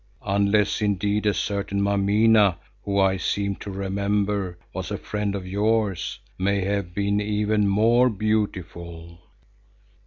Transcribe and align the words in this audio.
Unless 0.25 0.81
indeed 0.81 1.27
a 1.27 1.33
certain 1.35 1.79
Mameena, 1.79 2.57
who, 2.83 2.97
I 2.97 3.17
seem 3.17 3.55
to 3.57 3.69
remember, 3.69 4.57
was 4.73 4.89
a 4.89 4.97
friend 4.97 5.35
of 5.35 5.45
yours, 5.45 6.17
may 6.39 6.61
have 6.65 6.95
been 6.95 7.21
even 7.21 7.67
more 7.67 8.09
beautiful?" 8.09 9.19